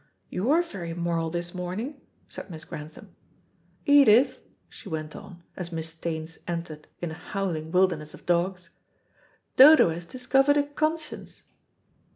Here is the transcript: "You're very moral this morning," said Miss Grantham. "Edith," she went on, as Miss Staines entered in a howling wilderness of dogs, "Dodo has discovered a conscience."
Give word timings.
"You're 0.31 0.63
very 0.63 0.95
moral 0.95 1.29
this 1.29 1.53
morning," 1.53 2.01
said 2.27 2.49
Miss 2.49 2.65
Grantham. 2.65 3.15
"Edith," 3.85 4.39
she 4.67 4.89
went 4.89 5.15
on, 5.15 5.43
as 5.55 5.71
Miss 5.71 5.89
Staines 5.89 6.39
entered 6.47 6.87
in 7.03 7.11
a 7.11 7.13
howling 7.13 7.71
wilderness 7.71 8.15
of 8.15 8.25
dogs, 8.25 8.71
"Dodo 9.57 9.89
has 9.91 10.05
discovered 10.07 10.57
a 10.57 10.63
conscience." 10.63 11.43